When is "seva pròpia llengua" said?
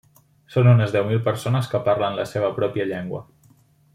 2.33-3.23